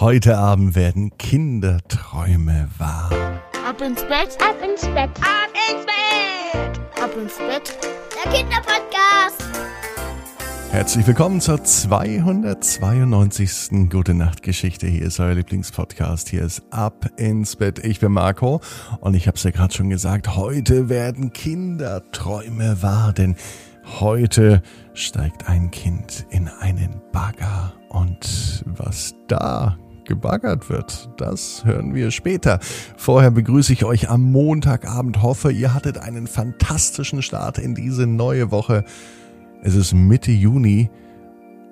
[0.00, 3.10] Heute Abend werden Kinderträume wahr.
[3.68, 7.76] Ab ins Bett, ab ins Bett, ab ins Bett, ab ins Bett.
[8.24, 9.44] Der Kinderpodcast.
[10.70, 13.90] Herzlich willkommen zur 292.
[13.90, 14.86] Gute Nacht Geschichte.
[14.86, 16.30] Hier ist euer Lieblingspodcast.
[16.30, 17.84] Hier ist Ab ins Bett.
[17.84, 18.62] Ich bin Marco
[19.02, 23.36] und ich habe es ja gerade schon gesagt, heute werden Kinderträume wahr, denn
[24.00, 24.62] heute
[24.94, 29.76] steigt ein Kind in einen Bagger und was da
[30.10, 32.58] gebaggert wird, das hören wir später.
[32.96, 35.22] Vorher begrüße ich euch am Montagabend.
[35.22, 38.82] Hoffe, ihr hattet einen fantastischen Start in diese neue Woche.
[39.62, 40.90] Es ist Mitte Juni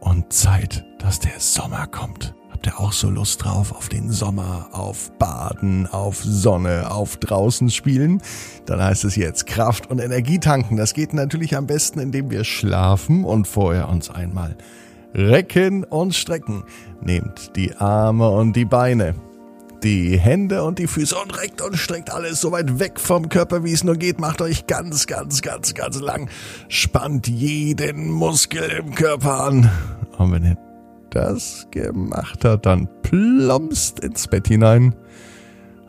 [0.00, 2.34] und Zeit, dass der Sommer kommt.
[2.50, 7.70] Habt ihr auch so Lust drauf auf den Sommer, auf Baden, auf Sonne, auf draußen
[7.70, 8.20] spielen?
[8.66, 10.76] Dann heißt es jetzt Kraft und Energie tanken.
[10.76, 14.56] Das geht natürlich am besten, indem wir schlafen und vorher uns einmal
[15.14, 16.64] recken und strecken.
[17.00, 19.14] Nehmt die Arme und die Beine,
[19.82, 23.64] die Hände und die Füße und reckt und streckt alles so weit weg vom Körper,
[23.64, 24.20] wie es nur geht.
[24.20, 26.28] Macht euch ganz, ganz, ganz, ganz lang.
[26.68, 29.70] Spannt jeden Muskel im Körper an.
[30.18, 30.58] Und wenn ihr
[31.10, 34.94] das gemacht habt, dann plumpst ins Bett hinein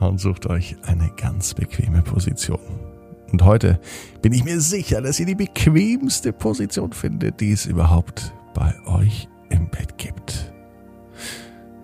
[0.00, 2.58] und sucht euch eine ganz bequeme Position.
[3.32, 3.80] Und heute
[4.22, 9.28] bin ich mir sicher, dass ihr die bequemste Position findet, die es überhaupt bei euch
[9.50, 10.52] im Bett gibt.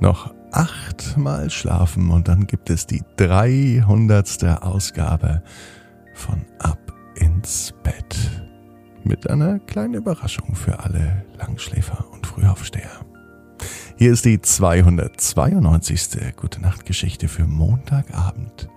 [0.01, 4.63] Noch achtmal schlafen und dann gibt es die 300.
[4.63, 5.43] Ausgabe
[6.15, 6.79] von Ab
[7.17, 8.17] ins Bett.
[9.05, 13.05] Mit einer kleinen Überraschung für alle Langschläfer und Frühaufsteher.
[13.97, 16.35] Hier ist die 292.
[16.37, 18.69] Gute Nacht Geschichte für Montagabend.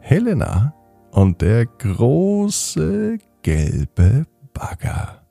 [0.00, 0.74] Helena
[1.10, 5.22] und der große gelbe Bagger.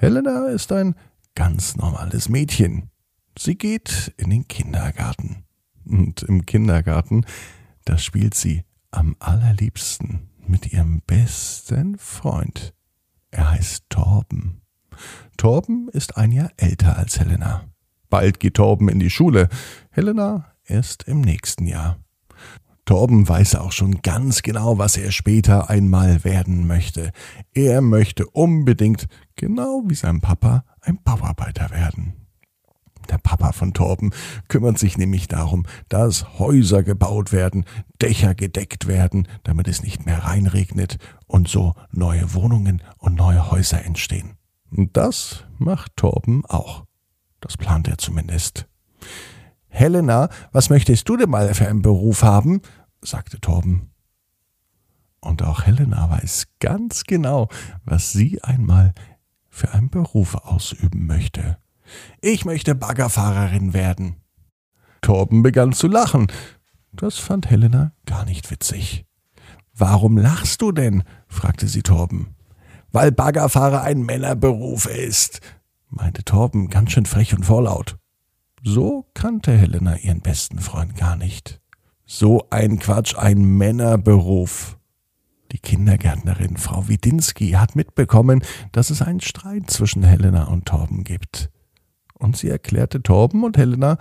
[0.00, 0.94] Helena ist ein
[1.34, 2.88] ganz normales Mädchen.
[3.36, 5.44] Sie geht in den Kindergarten.
[5.84, 7.26] Und im Kindergarten,
[7.84, 12.74] da spielt sie am allerliebsten mit ihrem besten Freund.
[13.32, 14.60] Er heißt Torben.
[15.36, 17.64] Torben ist ein Jahr älter als Helena.
[18.08, 19.48] Bald geht Torben in die Schule.
[19.90, 21.98] Helena erst im nächsten Jahr.
[22.88, 27.12] Torben weiß auch schon ganz genau, was er später einmal werden möchte.
[27.52, 32.14] Er möchte unbedingt, genau wie sein Papa, ein Bauarbeiter werden.
[33.10, 34.14] Der Papa von Torben
[34.48, 37.66] kümmert sich nämlich darum, dass Häuser gebaut werden,
[38.00, 43.84] Dächer gedeckt werden, damit es nicht mehr reinregnet und so neue Wohnungen und neue Häuser
[43.84, 44.38] entstehen.
[44.70, 46.86] Das macht Torben auch.
[47.42, 48.66] Das plant er zumindest.
[49.68, 52.62] Helena, was möchtest du denn mal für einen Beruf haben?
[53.02, 53.90] Sagte Torben.
[55.20, 57.48] Und auch Helena weiß ganz genau,
[57.84, 58.94] was sie einmal
[59.48, 61.58] für einen Beruf ausüben möchte.
[62.20, 64.16] Ich möchte Baggerfahrerin werden.
[65.00, 66.28] Torben begann zu lachen.
[66.92, 69.06] Das fand Helena gar nicht witzig.
[69.74, 71.04] Warum lachst du denn?
[71.28, 72.34] fragte sie Torben.
[72.90, 75.40] Weil Baggerfahrer ein Männerberuf ist,
[75.88, 77.98] meinte Torben ganz schön frech und vorlaut.
[78.62, 81.60] So kannte Helena ihren besten Freund gar nicht.
[82.10, 84.78] So ein Quatsch, ein Männerberuf.
[85.52, 88.42] Die Kindergärtnerin Frau Widinski hat mitbekommen,
[88.72, 91.50] dass es einen Streit zwischen Helena und Torben gibt.
[92.14, 93.98] Und sie erklärte Torben und Helena,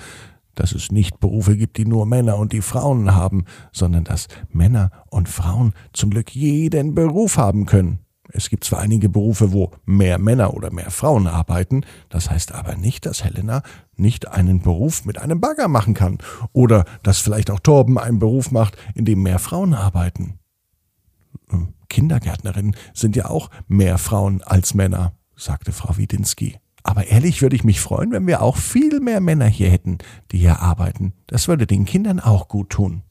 [0.56, 4.90] dass es nicht Berufe gibt, die nur Männer und die Frauen haben, sondern dass Männer
[5.10, 8.00] und Frauen zum Glück jeden Beruf haben können.
[8.30, 12.76] Es gibt zwar einige Berufe, wo mehr Männer oder mehr Frauen arbeiten, das heißt aber
[12.76, 13.64] nicht, dass Helena
[13.96, 16.18] nicht einen Beruf mit einem Bagger machen kann
[16.54, 20.40] oder dass vielleicht auch Torben einen Beruf macht, in dem mehr Frauen arbeiten.
[21.52, 26.58] Ähm, Kindergärtnerinnen sind ja auch mehr Frauen als Männer, sagte Frau Widinski.
[26.84, 29.98] Aber ehrlich würde ich mich freuen, wenn wir auch viel mehr Männer hier hätten,
[30.32, 31.14] die hier arbeiten.
[31.28, 33.04] Das würde den Kindern auch gut tun.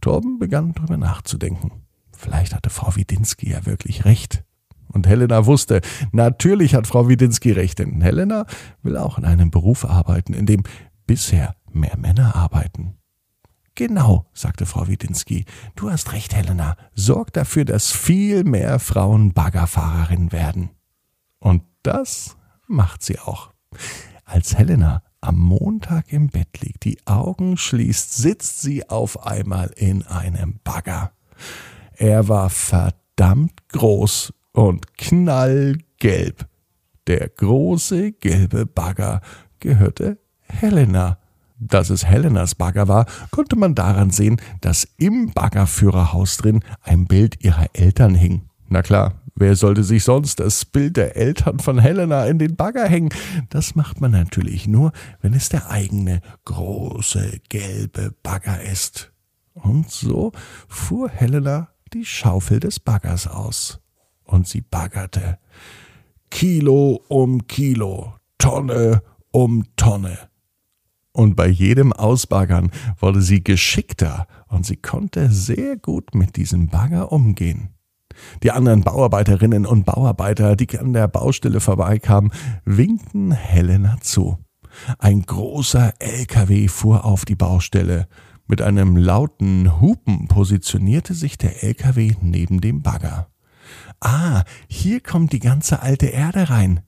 [0.00, 1.85] Torben begann darüber nachzudenken.
[2.16, 4.44] Vielleicht hatte Frau Widinski ja wirklich recht.
[4.88, 5.80] Und Helena wusste,
[6.12, 8.46] natürlich hat Frau Widinski recht, denn Helena
[8.82, 10.62] will auch in einem Beruf arbeiten, in dem
[11.06, 12.94] bisher mehr Männer arbeiten.
[13.74, 15.44] Genau, sagte Frau Widinski.
[15.74, 16.76] Du hast recht, Helena.
[16.94, 20.70] Sorg dafür, dass viel mehr Frauen Baggerfahrerinnen werden.
[21.40, 22.36] Und das
[22.66, 23.52] macht sie auch.
[24.24, 30.04] Als Helena am Montag im Bett liegt, die Augen schließt, sitzt sie auf einmal in
[30.04, 31.12] einem Bagger.
[31.98, 36.46] Er war verdammt groß und knallgelb.
[37.06, 39.20] Der große gelbe Bagger
[39.60, 41.18] gehörte Helena.
[41.58, 47.42] Dass es Helenas Bagger war, konnte man daran sehen, dass im Baggerführerhaus drin ein Bild
[47.42, 48.42] ihrer Eltern hing.
[48.68, 52.88] Na klar, Wer sollte sich sonst das Bild der Eltern von Helena in den Bagger
[52.88, 53.10] hängen?
[53.50, 59.12] Das macht man natürlich nur, wenn es der eigene große gelbe Bagger ist.
[59.52, 60.32] Und so
[60.68, 63.80] fuhr Helena die Schaufel des Baggers aus.
[64.24, 65.38] Und sie baggerte.
[66.30, 70.18] Kilo um Kilo, Tonne um Tonne.
[71.12, 77.10] Und bei jedem Ausbaggern wurde sie geschickter und sie konnte sehr gut mit diesem Bagger
[77.12, 77.70] umgehen.
[78.42, 82.32] Die anderen Bauarbeiterinnen und Bauarbeiter, die an der Baustelle vorbeikamen,
[82.64, 84.38] winkten Helena zu.
[84.98, 88.08] Ein großer LKW fuhr auf die Baustelle.
[88.46, 93.28] Mit einem lauten Hupen positionierte sich der LKW neben dem Bagger.
[94.00, 96.80] Ah, hier kommt die ganze alte Erde rein.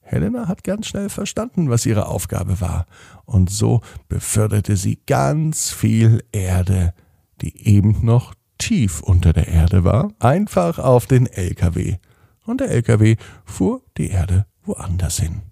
[0.00, 2.86] Helena hat ganz schnell verstanden, was ihre Aufgabe war,
[3.24, 6.92] und so beförderte sie ganz viel Erde,
[7.40, 11.96] die eben noch tief unter der Erde war, einfach auf den LKW.
[12.44, 15.42] Und der LKW fuhr die Erde woanders hin.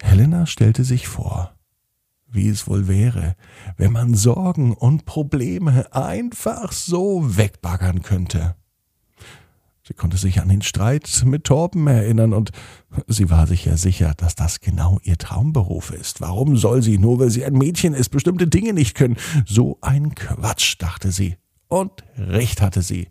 [0.00, 1.53] Helena stellte sich vor,
[2.30, 3.36] wie es wohl wäre,
[3.76, 8.56] wenn man Sorgen und Probleme einfach so wegbaggern könnte.
[9.86, 12.52] Sie konnte sich an den Streit mit Torben erinnern und
[13.06, 16.22] sie war sich ja sicher, dass das genau ihr Traumberuf ist.
[16.22, 19.16] Warum soll sie, nur weil sie ein Mädchen ist, bestimmte Dinge nicht können?
[19.44, 21.36] So ein Quatsch, dachte sie.
[21.68, 23.08] Und recht hatte sie.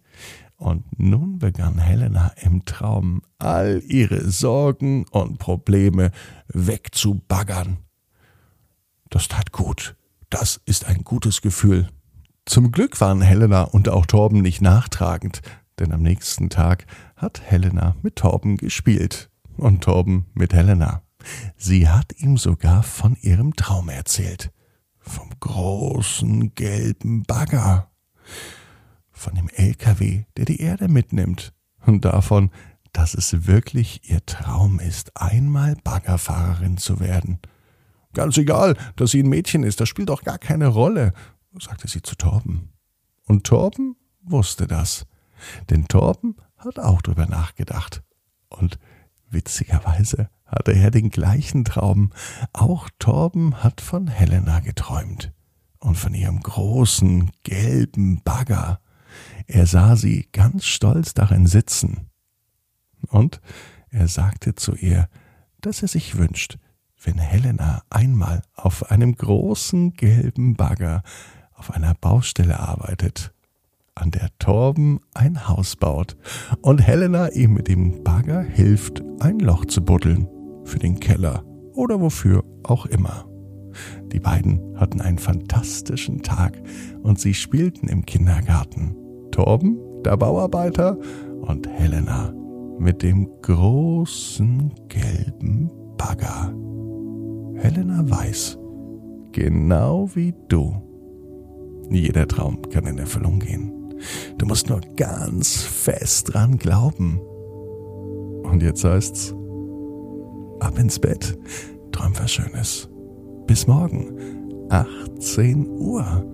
[0.57, 6.09] Und nun begann Helena im Traum all ihre Sorgen und Probleme
[6.47, 7.82] wegzubaggern.
[9.13, 9.95] Das tat gut.
[10.31, 11.87] Das ist ein gutes Gefühl.
[12.47, 15.43] Zum Glück waren Helena und auch Torben nicht nachtragend,
[15.77, 21.03] denn am nächsten Tag hat Helena mit Torben gespielt und Torben mit Helena.
[21.55, 24.51] Sie hat ihm sogar von ihrem Traum erzählt.
[24.97, 27.91] Vom großen gelben Bagger
[29.11, 31.53] von dem LKW, der die Erde mitnimmt,
[31.85, 32.49] und davon,
[32.93, 37.37] dass es wirklich ihr Traum ist, einmal Baggerfahrerin zu werden.
[38.13, 41.13] Ganz egal, dass sie ein Mädchen ist, das spielt doch gar keine Rolle,
[41.59, 42.69] sagte sie zu Torben.
[43.25, 45.05] Und Torben wusste das,
[45.69, 48.03] denn Torben hat auch drüber nachgedacht.
[48.49, 48.79] Und
[49.29, 52.11] witzigerweise hatte er den gleichen Traum.
[52.53, 55.33] Auch Torben hat von Helena geträumt
[55.79, 58.79] und von ihrem großen gelben Bagger.
[59.47, 62.09] Er sah sie ganz stolz darin sitzen.
[63.07, 63.41] Und
[63.89, 65.09] er sagte zu ihr,
[65.59, 66.57] dass er sich wünscht,
[67.03, 71.03] wenn Helena einmal auf einem großen gelben Bagger
[71.55, 73.33] auf einer Baustelle arbeitet,
[73.95, 76.17] an der Torben ein Haus baut
[76.61, 80.27] und Helena ihm mit dem Bagger hilft, ein Loch zu buddeln,
[80.63, 83.25] für den Keller oder wofür auch immer.
[84.11, 86.61] Die beiden hatten einen fantastischen Tag
[87.01, 88.95] und sie spielten im Kindergarten.
[89.31, 90.97] Torben, der Bauarbeiter,
[91.41, 92.33] und Helena
[92.79, 96.53] mit dem großen gelben Bagger.
[97.55, 98.57] Helena weiß,
[99.31, 100.73] genau wie du,
[101.89, 103.71] jeder Traum kann in Erfüllung gehen.
[104.37, 107.19] Du musst nur ganz fest dran glauben.
[108.43, 109.33] Und jetzt heißt's,
[110.59, 111.37] ab ins Bett,
[111.91, 112.89] träum was Schönes.
[113.47, 116.25] Bis morgen, 18 Uhr.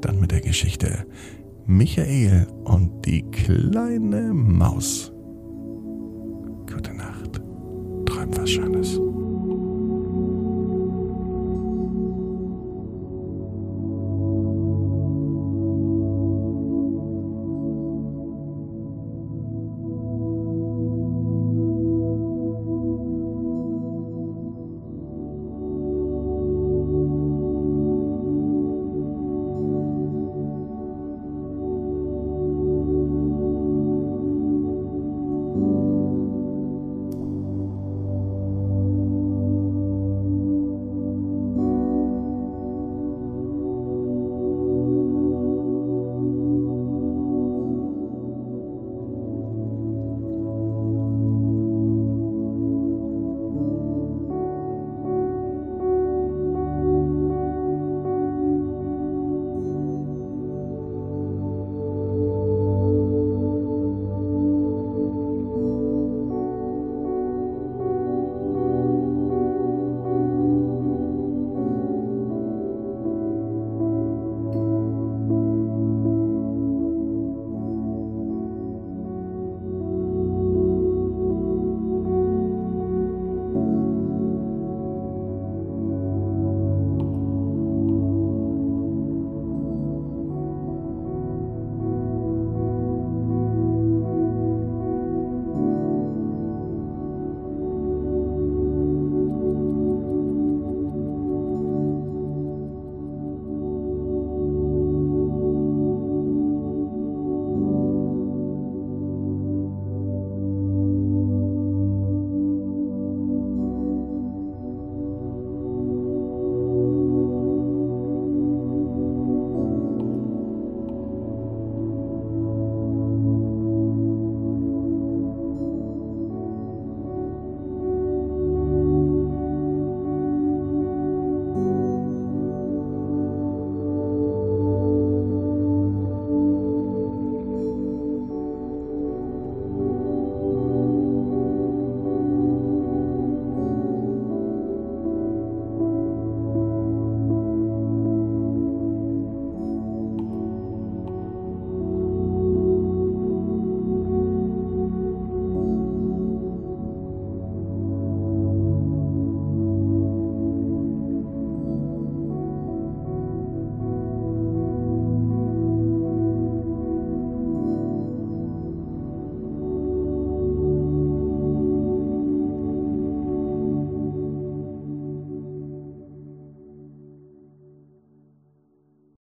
[0.00, 1.06] Dann mit der Geschichte
[1.66, 5.12] Michael und die kleine Maus.
[6.70, 7.40] Gute Nacht.
[8.06, 9.00] Träum was Schönes.